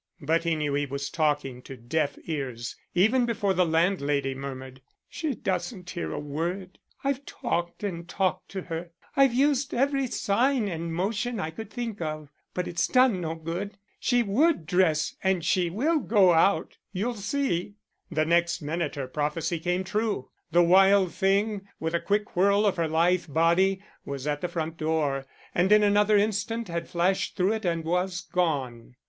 But 0.21 0.45
he 0.45 0.55
knew 0.55 0.73
he 0.73 0.87
was 0.87 1.11
talking 1.11 1.61
to 1.61 1.77
deaf 1.77 2.17
ears 2.25 2.75
even 2.95 3.27
before 3.27 3.53
the 3.53 3.67
landlady 3.67 4.33
murmured: 4.33 4.81
"She 5.07 5.35
doesn't 5.35 5.91
hear 5.91 6.11
a 6.11 6.17
word. 6.17 6.79
I've 7.03 7.23
talked 7.23 7.83
and 7.83 8.09
talked 8.09 8.49
to 8.49 8.63
her. 8.63 8.89
I've 9.15 9.35
used 9.35 9.75
every 9.75 10.07
sign 10.07 10.67
and 10.67 10.91
motion 10.91 11.39
I 11.39 11.51
could 11.51 11.69
think 11.69 12.01
of, 12.01 12.29
but 12.55 12.67
it's 12.67 12.87
done 12.87 13.21
no 13.21 13.35
good. 13.35 13.77
She 13.99 14.23
would 14.23 14.65
dress 14.65 15.13
and 15.23 15.45
she 15.45 15.69
will 15.69 15.99
go 15.99 16.33
out; 16.33 16.77
you'll 16.91 17.13
see." 17.13 17.75
The 18.09 18.25
next 18.25 18.59
minute 18.59 18.95
her 18.95 19.07
prophecy 19.07 19.59
came 19.59 19.83
true; 19.83 20.31
the 20.49 20.63
wild 20.63 21.13
thing, 21.13 21.67
with 21.79 21.93
a 21.93 21.99
quick 21.99 22.35
whirl 22.35 22.65
of 22.65 22.77
her 22.77 22.87
lithe 22.87 23.27
body, 23.27 23.83
was 24.03 24.25
at 24.25 24.41
the 24.41 24.47
front 24.47 24.77
door, 24.77 25.27
and 25.53 25.71
in 25.71 25.83
another 25.83 26.17
instant 26.17 26.69
had 26.69 26.89
flashed 26.89 27.35
through 27.37 27.53
it 27.53 27.65
and 27.65 27.83
was 27.85 28.21
gone. 28.21 28.95